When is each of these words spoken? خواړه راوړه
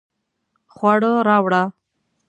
خواړه 0.75 1.11
راوړه 1.27 1.63